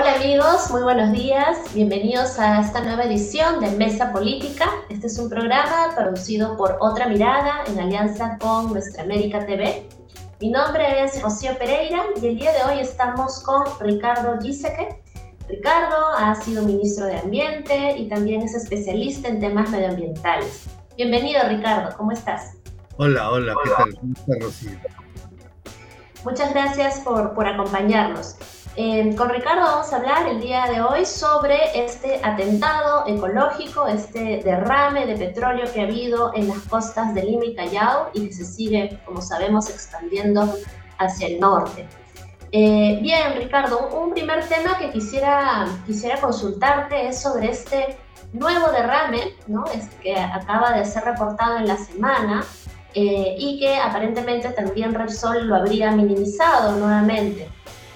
[0.00, 1.74] Hola amigos, muy buenos días.
[1.74, 4.70] Bienvenidos a esta nueva edición de Mesa Política.
[4.88, 9.88] Este es un programa producido por Otra Mirada en alianza con Nuestra América TV.
[10.40, 15.02] Mi nombre es Rocío Pereira y el día de hoy estamos con Ricardo Giseque.
[15.48, 20.66] Ricardo ha sido ministro de Ambiente y también es especialista en temas medioambientales.
[20.96, 22.52] Bienvenido Ricardo, ¿cómo estás?
[22.98, 23.94] Hola, hola, ¿qué tal?
[23.98, 24.78] ¿Cómo estás Rocío?
[26.22, 28.36] Muchas gracias por, por acompañarnos.
[28.80, 34.40] Eh, con Ricardo vamos a hablar el día de hoy sobre este atentado ecológico, este
[34.44, 38.32] derrame de petróleo que ha habido en las costas de Lima y Callao y que
[38.32, 40.54] se sigue, como sabemos, expandiendo
[40.98, 41.88] hacia el norte.
[42.52, 47.98] Eh, bien, Ricardo, un primer tema que quisiera, quisiera consultarte es sobre este
[48.32, 49.64] nuevo derrame, ¿no?
[49.74, 52.44] Es que acaba de ser reportado en la semana
[52.94, 57.48] eh, y que aparentemente también Repsol lo habría minimizado nuevamente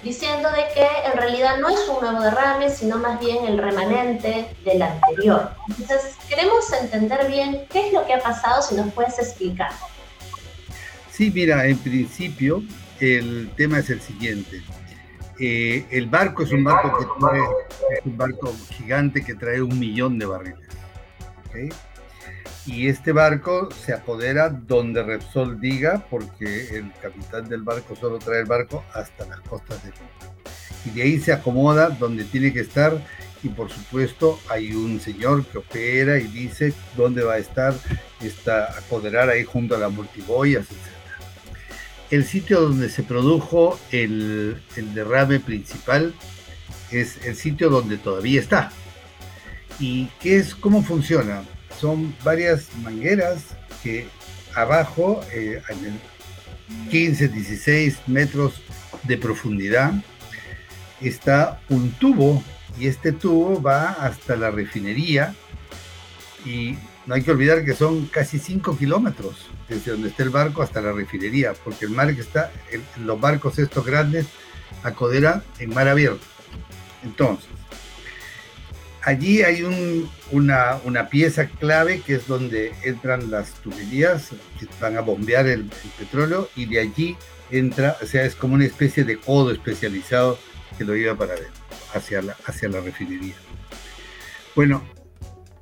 [0.03, 4.55] diciendo de que en realidad no es un nuevo derrame, sino más bien el remanente
[4.65, 5.51] del anterior.
[5.69, 9.71] Entonces, queremos entender bien qué es lo que ha pasado, si nos puedes explicar.
[11.11, 12.63] Sí, mira, en principio
[12.99, 14.63] el tema es el siguiente.
[15.39, 17.41] Eh, el barco es un barco que trae,
[17.99, 20.69] es un barco gigante que trae un millón de barriles.
[21.49, 21.69] ¿okay?
[22.67, 28.41] Y este barco se apodera donde Repsol diga, porque el capitán del barco solo trae
[28.41, 30.35] el barco hasta las costas de Lima.
[30.85, 33.01] Y de ahí se acomoda donde tiene que estar
[33.43, 37.75] y por supuesto hay un señor que opera y dice dónde va a estar,
[38.21, 40.79] está apoderar ahí junto a las multiboyas, etc.
[42.11, 44.61] El sitio donde se produjo el
[44.95, 46.15] derrame principal
[46.93, 48.71] es el sitio donde todavía está.
[49.81, 51.43] ¿Y qué es, cómo funciona?
[51.81, 53.43] Son varias mangueras
[53.83, 54.07] que
[54.55, 56.01] abajo, eh, en
[56.91, 58.63] 15, 16 metros
[59.05, 59.93] de profundidad,
[61.01, 62.43] está un tubo
[62.79, 65.35] y este tubo va hasta la refinería
[66.45, 66.77] y
[67.07, 70.81] no hay que olvidar que son casi 5 kilómetros desde donde está el barco hasta
[70.81, 72.53] la refinería, porque el mar que está,
[73.05, 74.27] los barcos estos grandes
[74.83, 76.25] acoderan en mar abierto.
[77.03, 77.49] Entonces,
[79.03, 79.63] allí hay
[80.31, 86.49] una, pieza clave que es donde entran las tuberías que van a bombear el, petróleo
[86.57, 87.17] y de allí
[87.51, 90.39] entra, o sea, es como una especie de codo especializado
[90.79, 91.63] que lo lleva para adentro,
[91.95, 93.35] hacia la, hacia la refinería.
[94.57, 94.83] Bueno,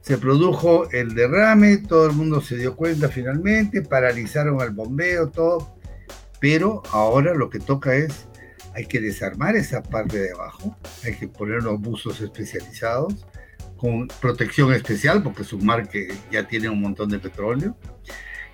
[0.03, 5.77] se produjo el derrame, todo el mundo se dio cuenta finalmente, paralizaron el bombeo, todo,
[6.39, 8.27] pero ahora lo que toca es
[8.75, 13.27] hay que desarmar esa parte de abajo, hay que poner unos buzos especializados
[13.77, 15.59] con protección especial porque su
[15.91, 17.77] que ya tiene un montón de petróleo.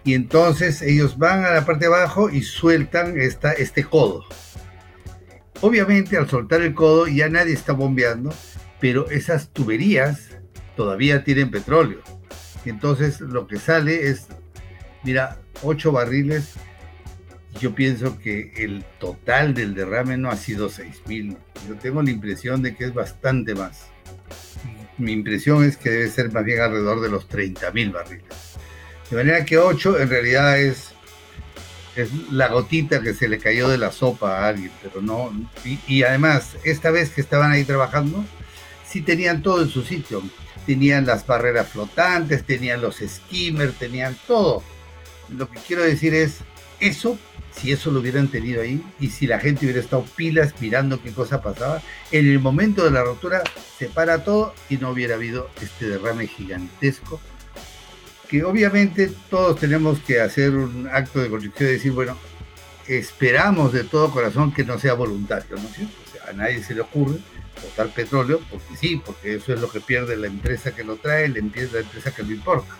[0.05, 4.25] Y entonces ellos van a la parte de abajo y sueltan esta, este codo.
[5.63, 8.33] Obviamente al soltar el codo ya nadie está bombeando,
[8.79, 10.31] pero esas tuberías
[10.77, 12.03] todavía tienen petróleo.
[12.65, 14.29] Entonces lo que sale es,
[15.03, 16.55] mira, 8 barriles
[17.61, 21.37] yo pienso que el total del derrame no ha sido 6.000.
[21.69, 23.87] Yo tengo la impresión de que es bastante más.
[24.99, 28.25] Mi impresión es que debe ser más bien alrededor de los 30.000 barriles.
[29.11, 30.93] De manera que 8 en realidad es,
[31.95, 35.31] es la gotita que se le cayó de la sopa a alguien, pero no.
[35.65, 38.25] Y, y además, esta vez que estaban ahí trabajando,
[38.89, 40.23] sí tenían todo en su sitio.
[40.65, 44.63] Tenían las barreras flotantes, tenían los skimmers, tenían todo.
[45.29, 46.39] Lo que quiero decir es,
[46.81, 47.19] eso
[47.57, 51.13] si eso lo hubieran tenido ahí y si la gente hubiera estado pilas mirando qué
[51.13, 51.83] cosa pasaba,
[52.13, 53.43] en el momento de la rotura
[53.79, 57.21] se para todo y no hubiera habido este derrame gigantesco.
[58.29, 62.19] Que obviamente todos tenemos que hacer un acto de contrición y decir, bueno,
[62.89, 65.95] esperamos de todo corazón que no sea voluntario, ¿no es cierto?
[66.29, 67.19] A nadie se le ocurre
[67.63, 71.29] botar petróleo, porque sí, porque eso es lo que pierde la empresa que lo trae,
[71.29, 72.75] la empresa, la empresa que lo importa.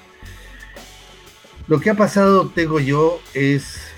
[1.69, 3.96] Lo que ha pasado, tengo yo, es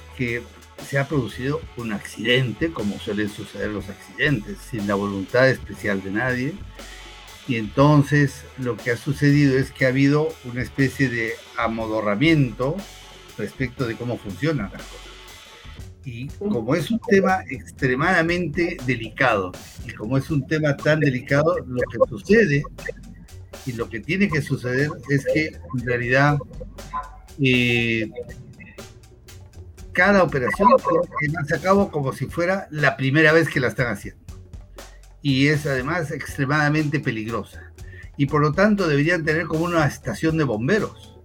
[0.86, 6.10] se ha producido un accidente, como suelen suceder los accidentes, sin la voluntad especial de
[6.10, 6.54] nadie.
[7.46, 12.76] Y entonces lo que ha sucedido es que ha habido una especie de amodorramiento
[13.38, 15.08] respecto de cómo funcionan las cosas.
[16.04, 19.52] Y como es un tema extremadamente delicado,
[19.86, 22.62] y como es un tema tan delicado, lo que sucede
[23.66, 26.38] y lo que tiene que suceder es que en realidad
[27.40, 28.10] eh,
[29.98, 33.88] cada operación se llevarse a cabo como si fuera la primera vez que la están
[33.88, 34.24] haciendo.
[35.22, 37.72] Y es además extremadamente peligrosa.
[38.16, 41.18] Y por lo tanto deberían tener como una estación de bomberos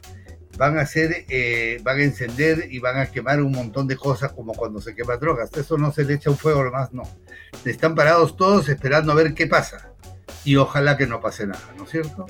[0.58, 4.34] van a hacer, eh, van a encender y van a quemar un montón de cosas
[4.34, 5.52] como cuando se quema drogas.
[5.54, 7.04] Eso no se le echa un fuego más, no.
[7.66, 9.94] Están parados todos esperando a ver qué pasa.
[10.46, 12.26] Y ojalá que no pase nada, ¿no es cierto?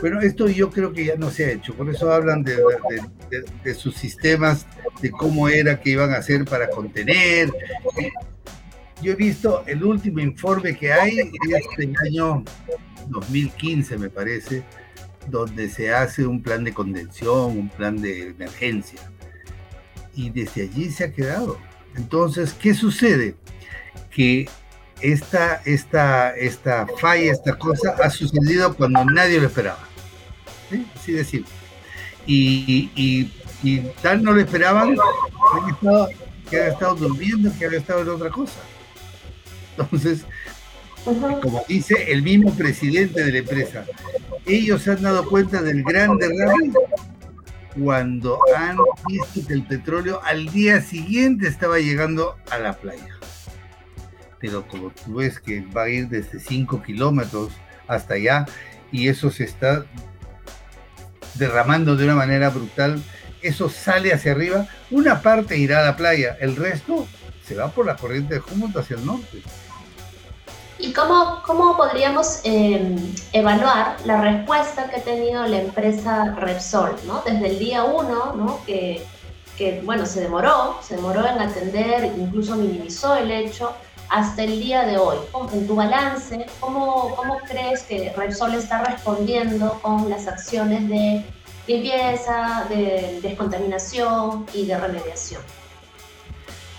[0.00, 2.58] Bueno, esto yo creo que ya no se ha hecho, por eso hablan de,
[3.64, 4.66] de sus sistemas,
[5.00, 7.50] de cómo era que iban a hacer para contener.
[9.02, 11.30] Yo he visto el último informe que hay, es
[11.76, 12.44] del año
[13.08, 14.64] 2015 me parece,
[15.28, 19.00] donde se hace un plan de contención, un plan de emergencia.
[20.14, 21.58] Y desde allí se ha quedado.
[21.94, 23.34] Entonces, ¿qué sucede?
[24.10, 24.48] Que
[25.02, 29.85] esta, esta, esta falla, esta cosa, ha sucedido cuando nadie lo esperaba.
[30.70, 30.86] ¿Sí?
[30.94, 31.52] Así de simple.
[32.26, 33.32] Y, y,
[33.62, 34.96] y, tal no lo esperaban,
[36.50, 38.58] que han estado durmiendo, que han estado en otra cosa.
[39.76, 40.24] Entonces,
[41.04, 43.84] como dice el mismo presidente de la empresa,
[44.44, 46.72] ellos se han dado cuenta del gran derrame
[47.78, 48.76] cuando han
[49.06, 53.14] visto que el petróleo al día siguiente estaba llegando a la playa.
[54.40, 57.52] Pero como tú ves que va a ir desde 5 kilómetros
[57.86, 58.46] hasta allá
[58.90, 59.84] y eso se está
[61.38, 63.02] derramando de una manera brutal,
[63.42, 67.06] eso sale hacia arriba, una parte irá a la playa, el resto
[67.46, 69.42] se va por la corriente de Humboldt hacia el norte.
[70.78, 72.96] ¿Y cómo, cómo podríamos em,
[73.32, 77.22] evaluar la respuesta que ha tenido la empresa Repsol, ¿no?
[77.24, 78.60] Desde el día uno, ¿no?
[78.66, 79.02] Que,
[79.56, 83.74] que, bueno, se demoró, se demoró en atender, incluso minimizó el hecho,
[84.08, 85.18] hasta el día de hoy.
[85.52, 91.24] En tu balance, ¿cómo, cómo crees que Repsol está respondiendo con las acciones de
[91.66, 95.42] limpieza, de descontaminación y de remediación?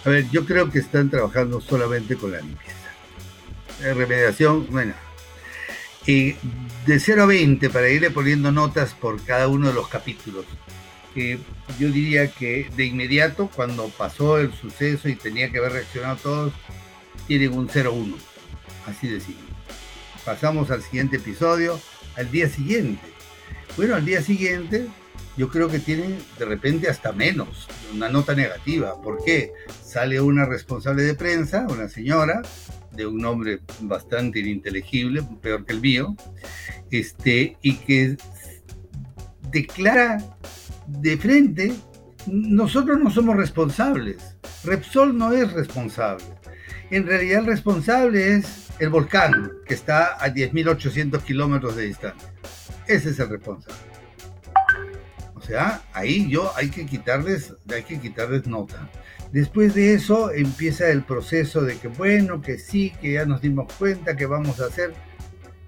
[0.05, 2.77] A ver, yo creo que están trabajando solamente con la limpieza
[3.81, 4.93] remediación, bueno.
[6.05, 6.35] Y
[6.85, 10.45] de 0 a 20, para irle poniendo notas por cada uno de los capítulos.
[11.15, 16.53] yo diría que de inmediato, cuando pasó el suceso y tenía que haber reaccionado todos,
[17.25, 18.15] tienen un 0-1.
[18.85, 19.43] Así de simple.
[20.25, 21.79] Pasamos al siguiente episodio,
[22.15, 23.01] al día siguiente.
[23.75, 24.87] Bueno, al día siguiente
[25.37, 28.99] yo creo que tienen de repente hasta menos, una nota negativa.
[29.01, 29.53] ¿Por qué?
[29.83, 32.41] Sale una responsable de prensa, una señora,
[32.91, 36.15] de un nombre bastante ininteligible, peor que el mío,
[36.89, 38.17] este, y que
[39.51, 40.17] declara
[40.87, 41.73] de frente,
[42.25, 46.25] nosotros no somos responsables, Repsol no es responsable.
[46.89, 52.31] En realidad el responsable es el volcán, que está a 10.800 kilómetros de distancia.
[52.87, 53.75] Ese es el responsable.
[55.35, 58.89] O sea, ahí yo hay que quitarles, hay que quitarles nota.
[59.31, 63.71] Después de eso empieza el proceso de que bueno, que sí, que ya nos dimos
[63.73, 64.93] cuenta, que vamos a hacer.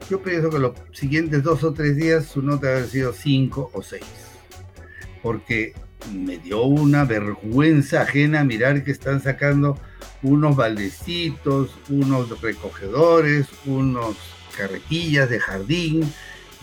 [0.09, 3.69] Yo pienso que los siguientes dos o tres días su nota debe haber sido cinco
[3.73, 4.05] o seis.
[5.21, 5.73] Porque
[6.13, 9.77] me dio una vergüenza ajena mirar que están sacando
[10.21, 14.15] unos baldecitos, unos recogedores, unos
[14.57, 16.13] carretillas de jardín,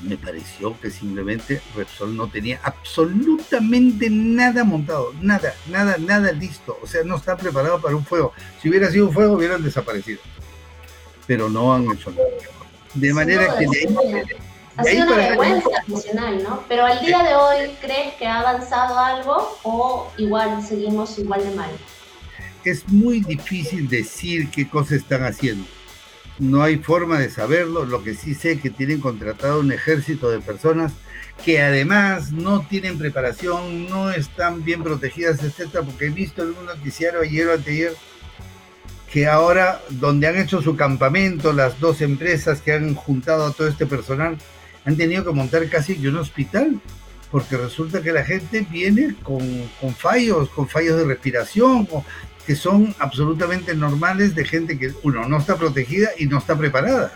[0.02, 6.78] me pareció que simplemente Repsol no tenía absolutamente nada montado, nada, nada, nada listo.
[6.82, 8.32] O sea, no está preparado para un fuego.
[8.60, 10.20] Si hubiera sido un fuego, hubieran desaparecido.
[11.26, 12.28] Pero no han hecho nada.
[12.94, 13.66] De manera que...
[14.76, 16.62] ha sido una vergüenza nacional, ¿no?
[16.68, 21.54] Pero al día de hoy, ¿crees que ha avanzado algo o igual seguimos igual de
[21.54, 21.70] mal?
[22.70, 25.66] Es muy difícil decir qué cosas están haciendo
[26.38, 27.84] no hay forma de saberlo.
[27.84, 30.92] Lo que sí sé es que tienen contratado un ejército de personas
[31.44, 36.66] que además no tienen preparación, no están bien protegidas, etcétera, porque he visto en un
[36.66, 37.94] noticiario ayer o anteayer
[39.12, 43.68] que ahora, donde han hecho su campamento, las dos empresas que han juntado a todo
[43.68, 44.36] este personal,
[44.84, 46.80] han tenido que montar casi un hospital,
[47.36, 49.40] porque resulta que la gente viene con,
[49.78, 51.86] con fallos, con fallos de respiración,
[52.46, 57.12] que son absolutamente normales de gente que, uno, no está protegida y no está preparada.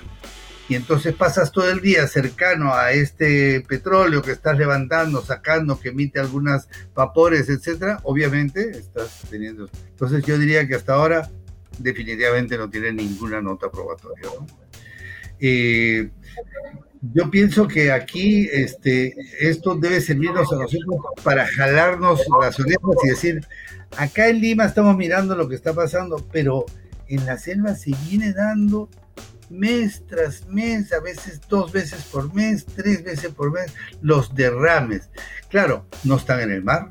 [0.69, 5.89] Y entonces pasas todo el día cercano a este petróleo que estás levantando, sacando, que
[5.89, 9.71] emite algunas vapores, etcétera, obviamente estás teniendo.
[9.89, 11.31] Entonces yo diría que hasta ahora
[11.79, 14.29] definitivamente no tiene ninguna nota probatoria.
[15.39, 16.11] Eh,
[17.03, 23.09] yo pienso que aquí este, esto debe servirnos a nosotros para jalarnos las orejas y
[23.09, 23.47] decir,
[23.97, 26.67] acá en Lima estamos mirando lo que está pasando, pero
[27.09, 28.89] en la selva se viene dando
[29.49, 35.11] mes tras mes, a veces dos veces por mes, tres veces por mes, los derrames.
[35.49, 36.91] Claro, no están en el mar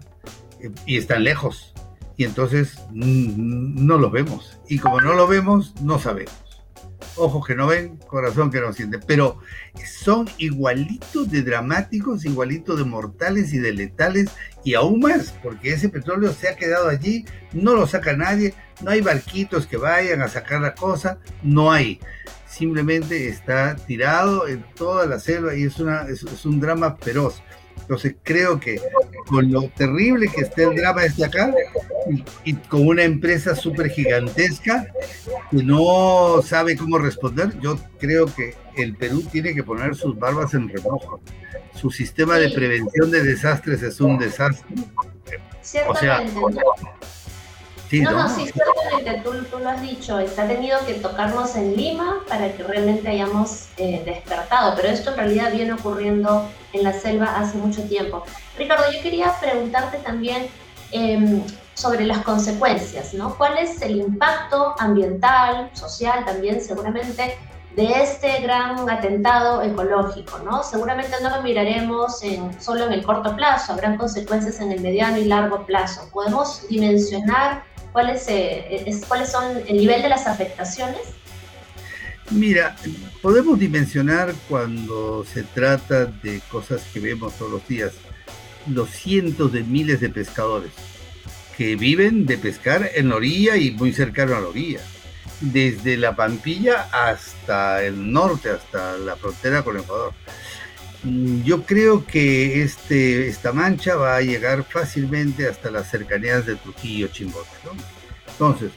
[0.85, 1.73] y están lejos,
[2.17, 4.59] y entonces no los vemos.
[4.67, 6.48] Y como no lo vemos, no sabemos.
[7.19, 9.39] Ojos que no ven, corazón que no siente, pero
[9.85, 14.31] son igualitos de dramáticos, igualitos de mortales y de letales,
[14.63, 18.91] y aún más, porque ese petróleo se ha quedado allí, no lo saca nadie, no
[18.91, 21.99] hay barquitos que vayan a sacar la cosa, no hay.
[22.47, 27.41] Simplemente está tirado en toda la selva y es, una, es un drama feroz.
[27.81, 28.79] Entonces creo que
[29.27, 31.53] con lo terrible que está el drama desde acá
[32.45, 34.87] y, con una empresa súper gigantesca
[35.51, 40.53] que no sabe cómo responder, yo creo que el Perú tiene que poner sus barbas
[40.53, 41.19] en remojo.
[41.73, 44.75] Su sistema de prevención de desastres es un desastre.
[45.87, 46.23] O sea,
[47.91, 52.23] no, no, sí, ciertamente, tú, tú, lo has dicho, está tenido que tocarnos en Lima
[52.27, 57.35] para que realmente hayamos eh, despertado, pero esto en realidad viene ocurriendo en la selva
[57.37, 58.23] hace mucho tiempo.
[58.57, 60.47] Ricardo, yo quería preguntarte también
[60.91, 61.41] em,
[61.73, 63.35] sobre las consecuencias, ¿no?
[63.35, 67.37] ¿Cuál es el impacto ambiental, social también, seguramente,
[67.75, 70.63] de este gran atentado ecológico, ¿no?
[70.63, 75.17] Seguramente no lo miraremos en, solo en el corto plazo, habrán consecuencias en el mediano
[75.17, 76.09] y largo plazo.
[76.11, 81.01] ¿Podemos dimensionar ¿Cuáles, eh, es, ¿Cuáles son el nivel de las afectaciones?
[82.31, 82.75] Mira,
[83.21, 87.93] podemos dimensionar cuando se trata de cosas que vemos todos los días,
[88.67, 90.71] los cientos de miles de pescadores
[91.59, 94.79] que viven de pescar en la orilla y muy cercano a la orilla,
[95.41, 100.13] desde la Pampilla hasta el norte, hasta la frontera con Ecuador.
[101.03, 106.55] Mm, yo creo que este, esta mancha va a llegar fácilmente hasta las cercanías de
[106.55, 107.49] Trujillo, Chimbote.
[108.27, 108.71] Entonces,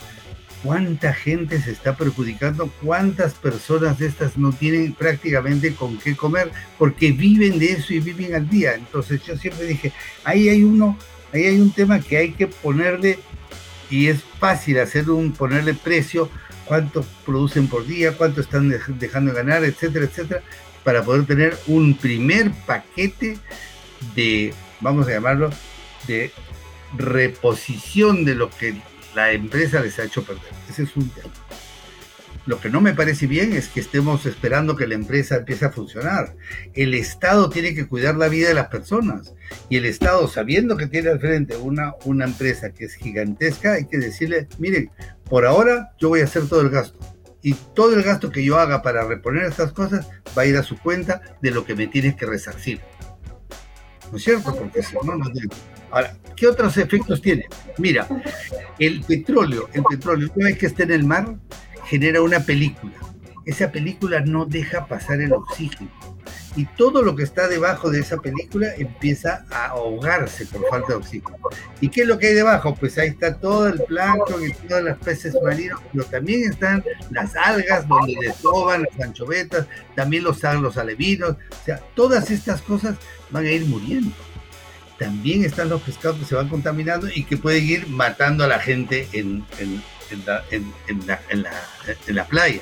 [0.62, 2.70] ¿cuánta gente se está perjudicando?
[2.82, 6.52] ¿Cuántas personas de estas no tienen prácticamente con qué comer?
[6.78, 8.74] Porque viven de eso y viven al día.
[8.74, 9.92] Entonces yo siempre dije,
[10.24, 10.96] ahí hay uno,
[11.32, 13.18] ahí hay un tema que hay que ponerle,
[13.90, 16.30] y es fácil hacer un, ponerle precio,
[16.66, 20.42] cuánto producen por día, cuánto están dejando de ganar, etcétera, etcétera
[20.84, 23.38] para poder tener un primer paquete
[24.14, 25.50] de, vamos a llamarlo,
[26.06, 26.30] de
[26.96, 28.74] reposición de lo que
[29.14, 30.50] la empresa les ha hecho perder.
[30.68, 31.32] Ese es un tema.
[32.44, 35.70] Lo que no me parece bien es que estemos esperando que la empresa empiece a
[35.70, 36.34] funcionar.
[36.74, 39.32] El Estado tiene que cuidar la vida de las personas.
[39.68, 43.86] Y el Estado, sabiendo que tiene al frente una, una empresa que es gigantesca, hay
[43.86, 44.90] que decirle, miren,
[45.30, 46.98] por ahora yo voy a hacer todo el gasto
[47.42, 50.62] y todo el gasto que yo haga para reponer estas cosas va a ir a
[50.62, 52.80] su cuenta de lo que me tienes que resarcir.
[54.10, 54.54] ¿No es cierto?
[54.54, 55.24] Porque si no, no
[55.90, 57.46] Ahora, ¿qué otros efectos tiene?
[57.78, 58.06] Mira,
[58.78, 61.34] el petróleo, el petróleo, una vez que está en el mar,
[61.86, 62.94] genera una película.
[63.44, 65.90] Esa película no deja pasar el oxígeno
[66.56, 70.94] y todo lo que está debajo de esa película empieza a ahogarse por falta de
[70.94, 71.38] oxígeno.
[71.80, 72.74] ¿Y qué es lo que hay debajo?
[72.74, 77.34] Pues ahí está todo el plancton y todas las peces marinos, pero también están las
[77.36, 82.96] algas donde desoban las anchovetas, también los, los alevinos, o sea, todas estas cosas
[83.30, 84.14] van a ir muriendo.
[84.98, 88.60] También están los pescados que se van contaminando y que pueden ir matando a la
[88.60, 89.82] gente en, en,
[90.26, 92.60] la, en la playa.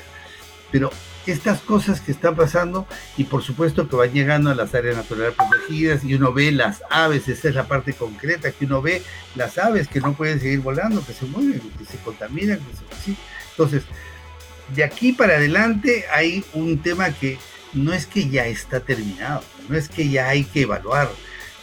[0.71, 0.91] Pero
[1.27, 2.87] estas cosas que están pasando
[3.17, 6.81] y por supuesto que van llegando a las áreas naturales protegidas y uno ve las
[6.89, 9.03] aves, esa es la parte concreta, que uno ve
[9.35, 13.15] las aves que no pueden seguir volando, que se mueven, que se contaminan, que
[13.51, 13.83] Entonces,
[14.75, 17.37] de aquí para adelante hay un tema que
[17.73, 21.09] no es que ya está terminado, no es que ya hay que evaluar,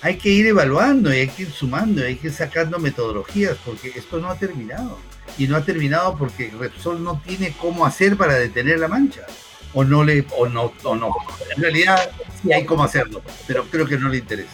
[0.02, 3.92] hay que ir evaluando y hay que ir sumando, hay que ir sacando metodologías, porque
[3.96, 4.98] esto no ha terminado.
[5.36, 9.26] Y no ha terminado porque Repsol no tiene cómo hacer para detener la mancha
[9.74, 11.14] o no le o no o no.
[11.54, 12.10] En realidad
[12.42, 14.52] sí hay cómo hacerlo, pero creo que no le interesa.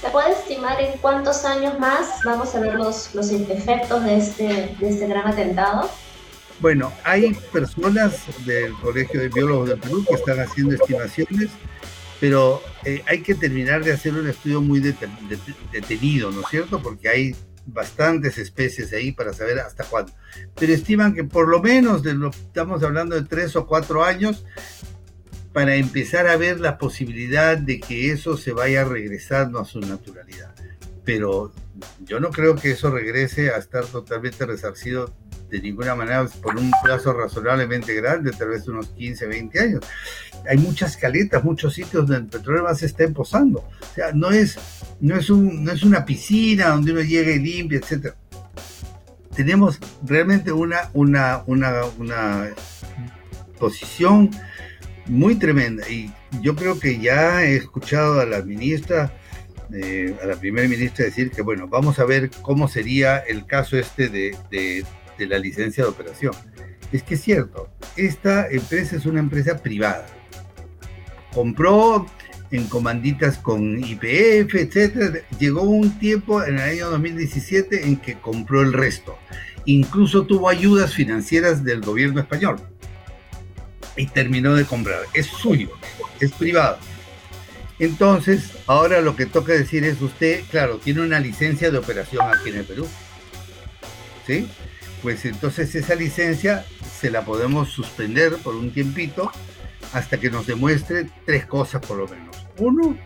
[0.00, 4.76] ¿Se puede estimar en cuántos años más vamos a ver los, los efectos de este,
[4.78, 5.88] de este gran atentado?
[6.58, 11.50] Bueno, hay personas del Colegio de Biólogos del Perú que están haciendo estimaciones,
[12.20, 16.80] pero eh, hay que terminar de hacer un estudio muy detenido, ¿no es cierto?
[16.80, 20.12] Porque hay bastantes especies ahí para saber hasta cuándo.
[20.58, 24.44] Pero estiman que por lo menos de lo, estamos hablando de tres o cuatro años
[25.52, 30.54] para empezar a ver la posibilidad de que eso se vaya regresando a su naturalidad.
[31.04, 31.52] Pero
[32.04, 35.12] yo no creo que eso regrese a estar totalmente resarcido
[35.52, 39.80] de ninguna manera por un plazo razonablemente grande, tal vez unos 15, 20 años.
[40.48, 43.58] Hay muchas caletas, muchos sitios donde el petróleo más se está emposando.
[43.58, 44.56] O sea, no es,
[45.00, 48.14] no es, un, no es una piscina donde uno llega y limpia, etc.
[49.36, 52.48] Tenemos realmente una, una, una, una
[53.58, 54.30] posición
[55.04, 59.12] muy tremenda y yo creo que ya he escuchado a la ministra
[59.74, 63.76] eh, a la primera ministra decir que, bueno, vamos a ver cómo sería el caso
[63.78, 64.36] este de
[65.26, 66.32] la licencia de operación.
[66.92, 70.06] es que es cierto, esta empresa es una empresa privada.
[71.32, 72.06] Compró
[72.52, 75.20] en comanditas con IPF, etcétera.
[75.38, 79.18] Llegó un tiempo en el año 2017 en que compró el resto.
[79.64, 82.60] Incluso tuvo ayudas financieras del gobierno español.
[83.96, 85.00] Y terminó de comprar.
[85.14, 85.70] Es suyo,
[86.20, 86.78] es privado.
[87.78, 92.50] Entonces, ahora lo que toca decir es usted, claro, tiene una licencia de operación aquí
[92.50, 92.86] en el Perú.
[94.26, 94.46] ¿Sí?
[95.02, 96.64] Pues entonces esa licencia
[97.00, 99.32] se la podemos suspender por un tiempito
[99.92, 102.46] hasta que nos demuestre tres cosas por lo menos.
[102.58, 102.96] Uno,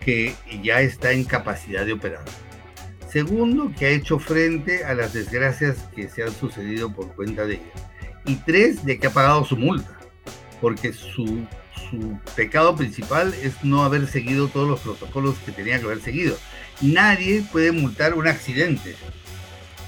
[0.00, 2.24] que ya está en capacidad de operar.
[3.10, 7.54] Segundo, que ha hecho frente a las desgracias que se han sucedido por cuenta de
[7.54, 7.72] ella.
[8.24, 9.98] Y tres, de que ha pagado su multa,
[10.60, 11.46] porque su,
[11.90, 16.36] su pecado principal es no haber seguido todos los protocolos que tenía que haber seguido.
[16.80, 18.96] Nadie puede multar un accidente,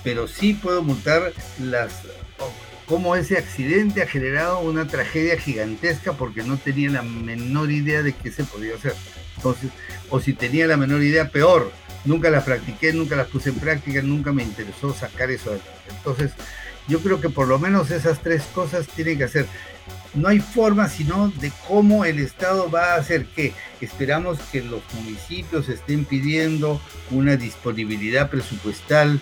[0.08, 1.92] pero sí puedo multar las
[2.86, 8.14] cómo ese accidente ha generado una tragedia gigantesca porque no tenía la menor idea de
[8.14, 8.94] qué se podía hacer.
[9.36, 9.70] Entonces,
[10.08, 11.70] o si tenía la menor idea, peor.
[12.06, 15.90] Nunca las practiqué, nunca las puse en práctica, nunca me interesó sacar eso adelante.
[15.90, 16.30] Entonces,
[16.86, 19.44] yo creo que por lo menos esas tres cosas tienen que hacer.
[20.14, 24.80] No hay forma sino de cómo el Estado va a hacer que esperamos que los
[24.94, 29.20] municipios estén pidiendo una disponibilidad presupuestal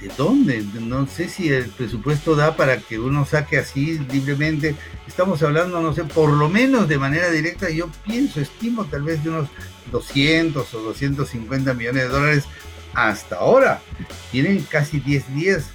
[0.00, 0.64] ¿de dónde?
[0.80, 4.74] No sé si el presupuesto da para que uno saque así libremente.
[5.06, 9.22] Estamos hablando, no sé, por lo menos de manera directa, yo pienso, estimo tal vez
[9.22, 9.48] de unos
[9.90, 12.44] 200 o 250 millones de dólares
[12.94, 13.80] hasta ahora.
[14.30, 15.66] Tienen casi 10 días,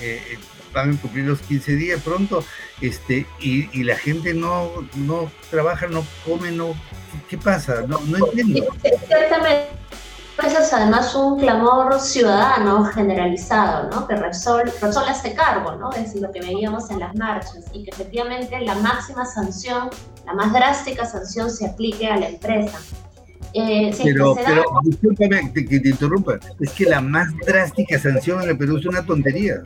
[0.00, 0.38] eh,
[0.74, 2.44] van a cumplir los 15 días pronto,
[2.80, 6.74] este, y, la gente no, no trabaja, no come, no...
[7.28, 7.82] ¿Qué pasa?
[7.88, 8.66] No, no entiendo.
[8.84, 9.80] Exactamente
[10.46, 14.06] es además un clamor ciudadano generalizado, ¿no?
[14.06, 15.90] Que Repsol, Repsol hace cargo, ¿no?
[15.92, 19.90] Es lo que veíamos en las marchas y que efectivamente la máxima sanción,
[20.26, 22.78] la más drástica sanción se aplique a la empresa.
[23.52, 28.58] Eh, pero, pero discúlpame que te interrumpa, es que la más drástica sanción en el
[28.58, 29.62] Perú es una tontería.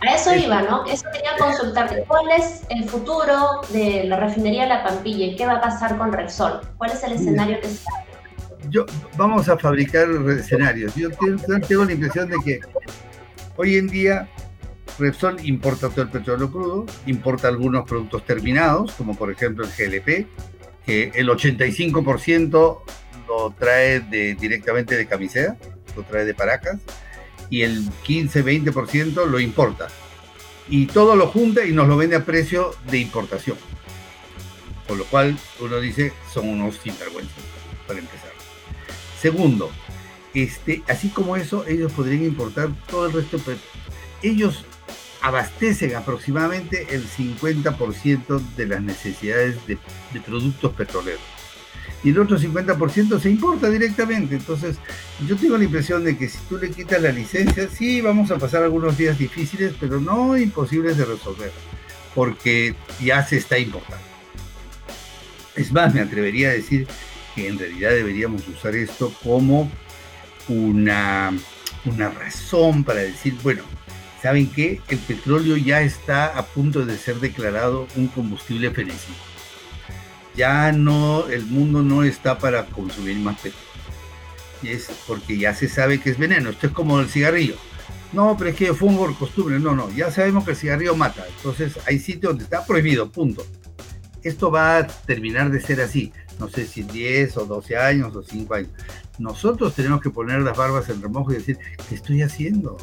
[0.00, 0.84] A eso iba, ¿no?
[0.84, 2.04] Eso quería consultarte.
[2.06, 6.12] ¿Cuál es el futuro de la refinería La Pampilla y qué va a pasar con
[6.12, 6.60] Repsol?
[6.76, 7.90] ¿Cuál es el escenario que está?
[9.16, 10.94] Vamos a fabricar escenarios.
[10.94, 12.60] Yo tengo, la impresión de que
[13.56, 14.28] hoy en día
[14.98, 20.26] Repsol importa todo el petróleo crudo, importa algunos productos terminados, como por ejemplo el GLP,
[20.84, 22.80] que el 85%
[23.28, 25.56] lo trae de, directamente de camisea,
[25.96, 26.80] lo trae de Paracas,
[27.50, 29.88] y el 15-20% lo importa.
[30.68, 33.56] Y todo lo junta y nos lo vende a precio de importación.
[34.86, 37.34] Por lo cual uno dice, son unos sinvergüenzas,
[37.86, 38.35] para empezar.
[39.26, 39.72] Segundo,
[40.34, 43.40] este, así como eso, ellos podrían importar todo el resto.
[44.22, 44.64] Ellos
[45.20, 49.78] abastecen aproximadamente el 50% de las necesidades de,
[50.24, 51.20] productos petroleros.
[52.04, 54.36] Y el otro 50% se importa directamente.
[54.36, 54.76] Entonces,
[55.26, 58.38] yo tengo la impresión de que si tú le quitas la licencia, sí, vamos a
[58.38, 61.50] pasar algunos días difíciles, pero no imposibles de resolver,
[62.14, 64.04] porque ya se está importando.
[65.56, 66.86] Es más, me atrevería a decir
[67.36, 69.70] que en realidad deberíamos usar esto como
[70.48, 71.32] una,
[71.84, 73.62] una razón para decir, bueno,
[74.22, 74.80] ¿saben qué?
[74.88, 79.16] El petróleo ya está a punto de ser declarado un combustible fenecido.
[80.34, 83.66] Ya no, el mundo no está para consumir más petróleo.
[84.62, 86.50] Es porque ya se sabe que es veneno.
[86.50, 87.56] Esto es como el cigarrillo.
[88.12, 89.58] No, pero es que fue un costumbre.
[89.58, 91.24] No, no, ya sabemos que el cigarrillo mata.
[91.36, 93.46] Entonces hay sitios donde está prohibido, punto.
[94.22, 98.22] Esto va a terminar de ser así no sé si 10 o 12 años o
[98.22, 98.70] 5 años.
[99.18, 102.76] Nosotros tenemos que poner las barbas en remojo y decir, ¿qué estoy haciendo?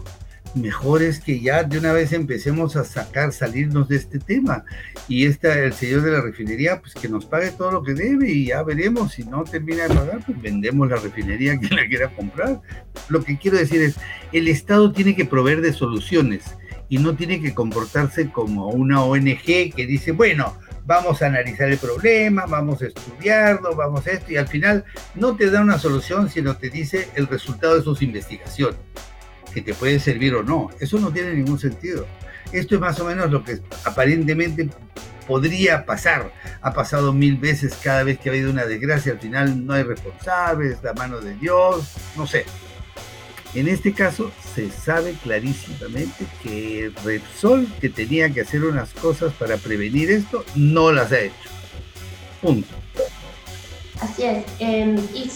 [0.56, 4.66] Mejor es que ya de una vez empecemos a sacar, salirnos de este tema.
[5.08, 8.30] Y este, el señor de la refinería, pues que nos pague todo lo que debe
[8.30, 9.13] y ya veremos.
[9.13, 12.62] Si no termina de pagar, pues vendemos la refinería a quien la quiera comprar.
[13.10, 13.96] Lo que quiero decir es,
[14.32, 16.44] el Estado tiene que proveer de soluciones
[16.88, 21.78] y no tiene que comportarse como una ONG que dice, bueno, vamos a analizar el
[21.78, 24.84] problema, vamos a estudiarlo, vamos a esto, y al final
[25.15, 28.80] no te da una solución, sino te dice el resultado de sus investigaciones,
[29.54, 30.69] que te puede servir o no.
[30.80, 32.06] Eso no tiene ningún sentido.
[32.52, 34.69] Esto es más o menos lo que aparentemente
[35.28, 36.32] podría pasar.
[36.62, 39.84] Ha pasado mil veces cada vez que ha habido una desgracia, al final no hay
[39.84, 42.46] responsables, la mano de Dios, no sé.
[43.56, 49.58] En este caso se sabe clarísimamente que Repsol, que tenía que hacer unas cosas para
[49.58, 51.50] prevenir esto, no las ha hecho.
[52.42, 52.76] Punto.
[54.02, 54.44] Así es.
[54.60, 55.30] Em, y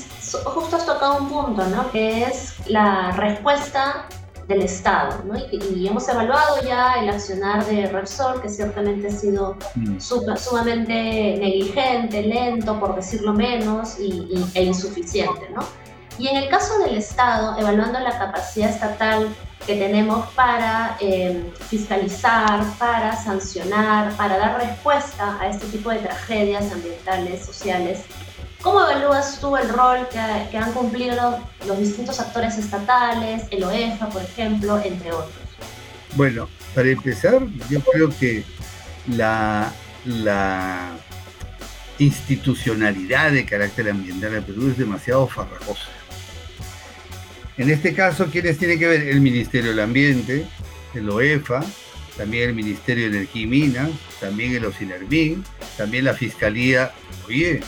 [0.43, 1.91] justo has tocado un punto, ¿no?
[1.91, 4.09] Que es la respuesta
[4.47, 5.23] del Estado.
[5.25, 5.35] ¿no?
[5.51, 9.99] Y, hemos evaluado ya el accionar de Repsol, que ciertamente ha sido mm.
[9.99, 15.49] sumamente negligente, lento, por decirlo menos, y, e insuficiente.
[15.53, 15.61] ¿no?
[16.17, 22.63] Y en el caso del Estado, evaluando la capacidad estatal que tenemos para eh, fiscalizar,
[22.79, 27.99] para sancionar, para dar respuesta a este tipo de tragedias ambientales, sociales,
[28.61, 34.21] ¿Cómo evalúas tú el rol que, han cumplido los distintos actores estatales, el OEFA, por
[34.21, 35.31] ejemplo, entre otros?
[36.15, 38.43] Bueno, para empezar, yo creo que
[39.07, 39.71] la,
[41.99, 45.87] institucionalidad de carácter ambiental en Perú es demasiado farragosa.
[47.57, 49.07] En este caso, ¿quiénes tienen que ver?
[49.07, 50.45] El Ministerio del Ambiente,
[50.93, 51.63] el OEFA,
[52.15, 53.89] también el Ministerio de Energía y Minas,
[54.19, 55.43] también el OSINERMIN,
[55.77, 56.91] también la Fiscalía.
[57.27, 57.61] Oye,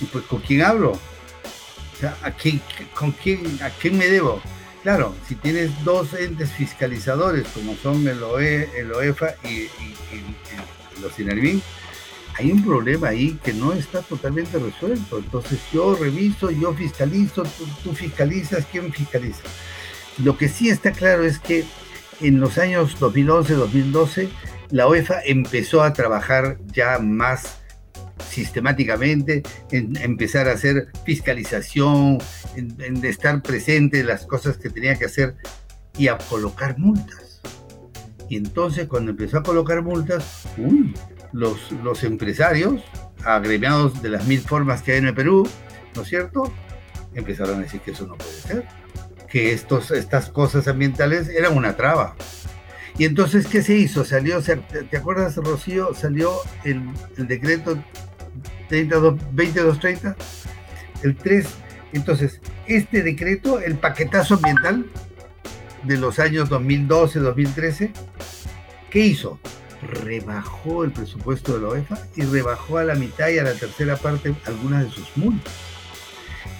[0.00, 0.92] ¿Y pues con quién hablo?
[0.92, 2.60] O sea, ¿a quién,
[2.94, 4.40] con quién, ¿a quién me debo?
[4.82, 9.68] Claro, si tienes dos entes fiscalizadores como son el, OE, el OEFA y,
[11.02, 11.18] los
[12.40, 15.18] hay un problema ahí que no está totalmente resuelto.
[15.18, 17.42] Entonces yo reviso, yo fiscalizo,
[17.84, 19.42] tú, fiscalizas, ¿quién fiscaliza?
[20.24, 21.66] Lo que sí está claro es que
[22.22, 24.30] en los años 2011-2012
[24.70, 27.58] la OEFA empezó a trabajar ya más
[28.26, 32.18] sistemáticamente, en empezar a hacer fiscalización,
[32.56, 35.34] en, estar presente en las cosas que tenía que hacer
[35.98, 37.42] y a colocar multas.
[38.30, 40.44] Y entonces cuando empezó a colocar multas,
[41.32, 42.82] los, los empresarios,
[43.24, 45.48] agremiados de las mil formas que hay en el Perú,
[45.94, 46.52] ¿no es cierto?
[47.14, 48.68] Empezaron a decir que eso no puede ser,
[49.28, 52.16] que estos, estas cosas ambientales eran una traba.
[52.98, 54.04] Y entonces, ¿qué se hizo?
[54.04, 55.94] Salió, ¿te acuerdas, Rocío?
[55.94, 56.82] Salió el,
[57.16, 57.78] el decreto
[58.70, 60.16] 2230,
[61.02, 61.46] el 3.
[61.92, 64.86] Entonces, este decreto, el paquetazo ambiental
[65.82, 67.90] de los años 2012-2013,
[68.90, 69.40] ¿qué hizo?
[69.82, 73.96] Rebajó el presupuesto de la OEFA y rebajó a la mitad y a la tercera
[73.96, 75.52] parte algunas de sus multas.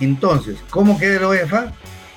[0.00, 1.72] Entonces, ¿cómo queda la OEFA?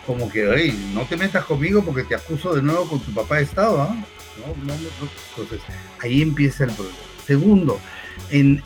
[0.07, 3.37] Como que, oye, no te metas conmigo porque te acuso de nuevo con tu papá
[3.37, 3.81] de Estado.
[3.81, 3.95] ¿ah?
[5.37, 5.61] Entonces,
[6.01, 6.97] ahí empieza el problema.
[7.25, 7.79] Segundo,
[8.29, 8.61] en,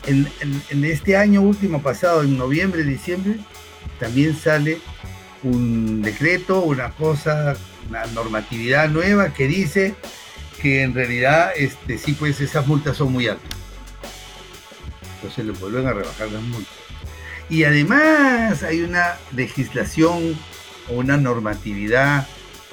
[0.84, 3.36] este año último pasado, en noviembre, diciembre,
[4.00, 4.80] también sale
[5.42, 7.56] un decreto, una cosa,
[7.88, 9.94] una normatividad nueva que dice
[10.60, 13.50] que en realidad este, sí, pues esas multas son muy altas.
[15.16, 16.72] Entonces le vuelven a rebajar las multas.
[17.50, 20.38] Y además hay una legislación
[20.88, 22.26] o una normatividad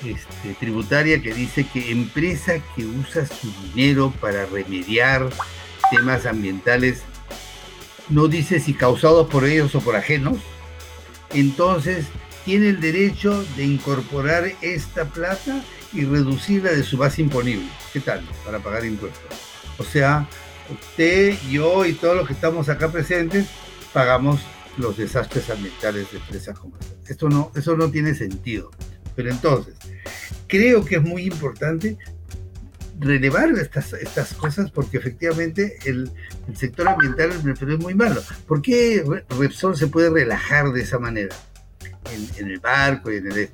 [0.04, 5.30] este, tributaria que dice que empresa que usa su dinero para remediar
[5.90, 7.02] temas ambientales,
[8.10, 10.38] no dice si causados por ellos o por ajenos,
[11.34, 12.06] entonces
[12.44, 15.64] tiene el derecho de incorporar esta plata
[15.96, 17.68] y reducirla de su base imponible.
[17.94, 18.22] ¿Qué tal?
[18.46, 19.24] Para pagar impuestos.
[19.78, 20.28] O sea,
[20.70, 23.48] usted, yo y todos los que estamos acá presentes
[23.94, 24.42] pagamos
[24.78, 27.12] los desastres ambientales de empresas como esta.
[27.12, 28.72] Esto no, eso no tiene sentido.
[29.16, 29.76] Pero entonces,
[30.48, 31.98] creo que es muy importante
[33.00, 36.12] relevar estas, estas cosas porque efectivamente el,
[36.56, 38.22] sector ambiental es muy malo.
[38.48, 41.36] ¿Por qué Repsol se puede relajar de esa manera
[42.38, 43.50] en, el barco y en el...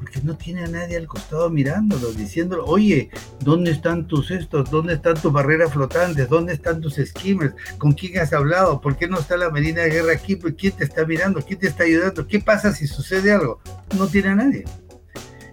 [0.00, 3.10] Porque no tiene a nadie al costado mirándolo, diciéndolo, oye,
[3.40, 4.70] ¿dónde están tus estos?
[4.70, 6.26] ¿Dónde están tus barreras flotantes?
[6.26, 7.54] ¿Dónde están tus skimmers?
[7.76, 8.80] ¿Con quién has hablado?
[8.80, 10.38] ¿Por qué no está la Marina de Guerra aquí?
[10.38, 11.42] ¿Quién te está mirando?
[11.42, 12.26] ¿Quién te está ayudando?
[12.26, 13.60] ¿Qué pasa si sucede algo?
[13.98, 14.64] No tiene a nadie.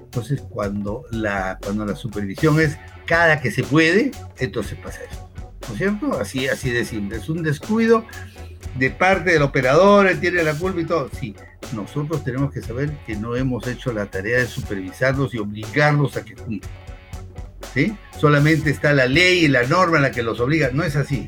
[0.02, 5.30] Entonces, cuando la, cuando la supervisión es cada que se puede, entonces pasa eso.
[5.68, 6.14] ¿No es cierto?
[6.14, 7.18] Así, así de simple.
[7.18, 8.06] Es un descuido
[8.76, 11.10] de parte del operador, él tiene la culpa y todo.
[11.20, 11.36] Sí,
[11.74, 16.24] nosotros tenemos que saber que no hemos hecho la tarea de supervisarlos y obligarlos a
[16.24, 16.72] que cumplan.
[17.74, 17.96] ¿Sí?
[18.18, 20.70] Solamente está la ley y la norma en la que los obliga.
[20.72, 21.28] No es así.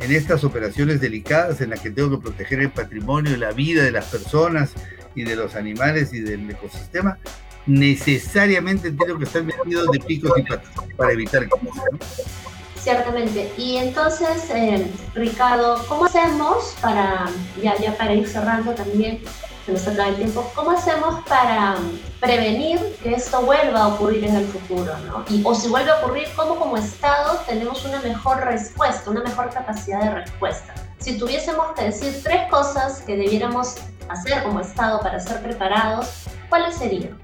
[0.00, 3.82] En estas operaciones delicadas en las que tengo que proteger el patrimonio y la vida
[3.82, 4.72] de las personas
[5.14, 7.18] y de los animales y del ecosistema,
[7.66, 12.49] necesariamente tengo que estar metido de picos y patas para evitar que pase.
[12.80, 13.52] Ciertamente.
[13.58, 17.26] Y entonces, eh, Ricardo, ¿cómo hacemos para,
[17.62, 19.20] ya, ya para ir cerrando también,
[19.66, 21.76] se nos acaba el tiempo, ¿cómo hacemos para
[22.20, 24.92] prevenir que esto vuelva a ocurrir en el futuro?
[25.06, 25.24] ¿no?
[25.28, 29.50] Y, o si vuelve a ocurrir, ¿cómo como Estado tenemos una mejor respuesta, una mejor
[29.50, 30.74] capacidad de respuesta?
[30.98, 33.76] Si tuviésemos que decir tres cosas que debiéramos
[34.08, 37.18] hacer como Estado para ser preparados, ¿cuáles serían?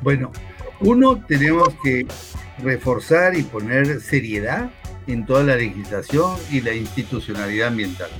[0.00, 0.32] Bueno,
[0.80, 2.06] uno, tenemos que
[2.62, 4.70] reforzar y poner seriedad
[5.06, 8.10] en toda la legislación y la institucionalidad ambiental.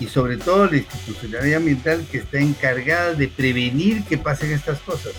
[0.00, 5.12] Y sobre todo la institucionalidad ambiental que está encargada de prevenir que pasen estas cosas.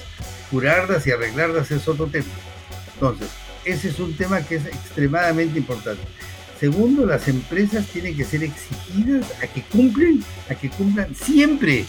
[0.52, 2.26] curarlas y arreglarlas es otro tema.
[2.94, 3.30] Entonces,
[3.66, 6.04] ese es un tema que es extremadamente importante.
[6.60, 11.86] Segundo, las empresas tienen que ser exigidas a que cumplen, a que cumplan siempre.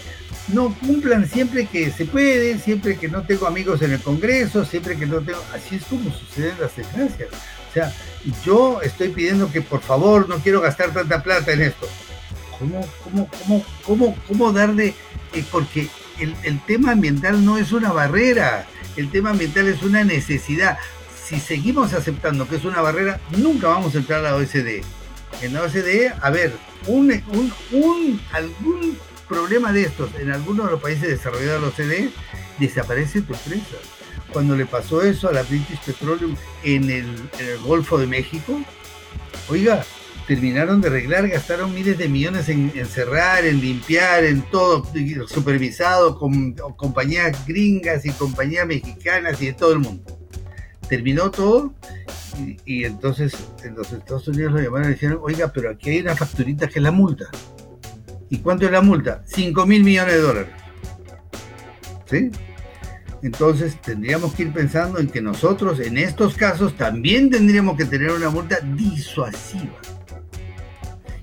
[0.49, 4.97] No cumplan siempre que se puede, siempre que no tengo amigos en el Congreso, siempre
[4.97, 5.41] que no tengo...
[5.55, 7.29] Así es como suceden las desgracias.
[7.71, 7.93] O sea,
[8.45, 11.89] yo estoy pidiendo que por favor no quiero gastar tanta plata en esto.
[12.59, 14.95] ¿Cómo, cómo, cómo, cómo, cómo darle?
[15.33, 20.05] Eh, porque el, el tema ambiental no es una barrera, el tema ambiental es una
[20.05, 20.79] necesidad
[21.27, 24.83] si seguimos aceptando que es una barrera, nunca vamos a entrar a la OSDE.
[25.43, 26.53] En la OSDE, a ver,
[26.87, 27.11] un,
[28.33, 32.11] algún problema de estos en alguno de los países desarrollados de la OCDE,
[32.61, 33.77] desaparece tu empresa.
[34.33, 38.61] Cuando le pasó eso a la British Petroleum en el, Golfo de México,
[39.49, 39.85] oiga,
[40.29, 44.87] terminaron de arreglar, gastaron miles de millones en cerrar, en limpiar, en todo,
[45.27, 50.16] supervisado con compañías gringas y compañías mexicanas y de todo el mundo
[50.89, 51.75] terminó todo
[52.65, 56.15] y, entonces en los Estados Unidos lo llamaron y dijeron, oiga, pero aquí hay una
[56.15, 57.27] facturita que es la multa.
[58.29, 59.23] ¿Y cuánto es la multa?
[59.27, 60.51] 5 mil millones de dólares.
[62.07, 62.31] ¿Sí?
[63.23, 68.11] Entonces tendríamos que ir pensando en que nosotros en estos casos también tendríamos que tener
[68.11, 69.81] una multa disuasiva.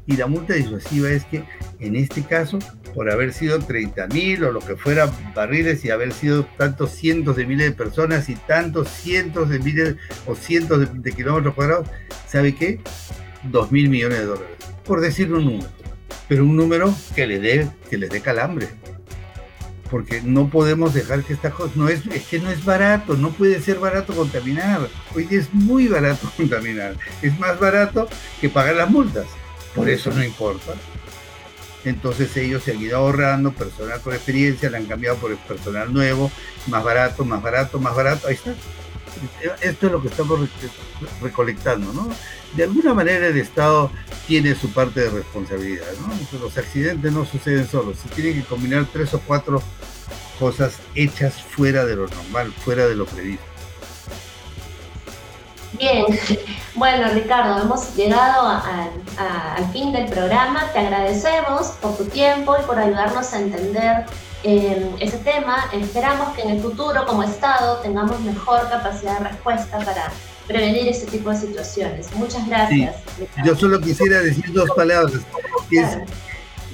[0.05, 1.45] Y la multa disuasiva es que
[1.79, 2.59] en este caso
[2.93, 7.35] por haber sido 30 mil o lo que fuera barriles y haber sido tantos cientos
[7.35, 11.87] de miles de personas y tantos cientos de miles o cientos de, kilómetros cuadrados,
[12.27, 12.79] ¿sabe qué?
[13.43, 15.69] 2 mil millones de dólares, por decir un número,
[16.27, 18.67] pero un número que le dé, que les dé calambre.
[19.89, 23.29] Porque no podemos dejar que esta cosa, no es, es que no es barato, no
[23.29, 24.87] puede ser barato contaminar.
[25.13, 28.07] Hoy es muy barato contaminar, es más barato
[28.41, 29.27] que pagar las multas.
[29.75, 30.73] Por eso no importa.
[31.85, 35.91] Entonces ellos se han ido ahorrando personal con experiencia, le han cambiado por el personal
[35.91, 36.31] nuevo,
[36.67, 38.27] más barato, más barato, más barato.
[38.27, 38.53] Ahí está.
[39.61, 40.39] Esto es lo que estamos
[41.21, 42.09] recolectando, ¿no?
[42.55, 43.91] De alguna manera el Estado
[44.27, 46.39] tiene su parte de responsabilidad, ¿no?
[46.39, 49.61] Los accidentes no suceden solos, se tienen que combinar tres o cuatro
[50.39, 53.52] cosas hechas fuera de lo normal, fuera de lo previsto.
[55.77, 56.05] Bien,
[56.75, 60.71] bueno Ricardo, hemos llegado al fin del programa.
[60.71, 64.05] Te agradecemos por tu tiempo y por ayudarnos a entender
[64.43, 65.65] eh, ese tema.
[65.73, 70.11] Esperamos que en el futuro como Estado tengamos mejor capacidad de respuesta para
[70.47, 72.13] prevenir ese tipo de situaciones.
[72.15, 72.95] Muchas gracias.
[73.45, 75.13] yo solo quisiera decir dos palabras.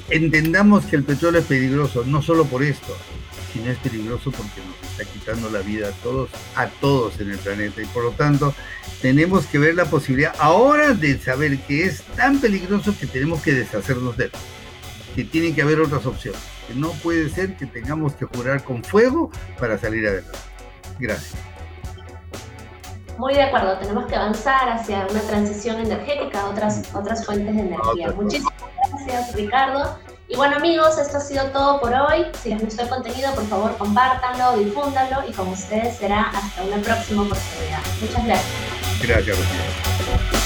[0.09, 2.95] entendamos que el petróleo es peligroso, no solo por esto,
[3.53, 7.38] sino es peligroso porque nos está quitando la vida a todos, a todos en el
[7.38, 7.81] planeta.
[7.81, 8.53] Y por lo tanto,
[9.01, 13.53] tenemos que ver la posibilidad ahora de saber que es tan peligroso que tenemos que
[13.53, 14.31] deshacernos de él.
[15.15, 16.39] Que tiene que haber otras opciones.
[16.67, 20.38] Que no puede ser que tengamos que jurar con fuego para salir adelante.
[20.99, 21.35] Gracias.
[23.17, 27.62] Muy de acuerdo, tenemos que avanzar hacia una transición energética a otras, otras fuentes de
[27.62, 28.13] energía.
[28.13, 28.53] Muchísimas
[28.91, 29.99] gracias, Ricardo.
[30.31, 32.27] Y bueno amigos, esto ha sido todo por hoy.
[32.43, 36.77] Si les gustó el contenido, por favor compártanlo, difúndanlo y con ustedes será hasta una
[36.77, 37.81] próxima oportunidad.
[37.99, 38.47] Muchas gracias.
[39.01, 40.38] Gracias.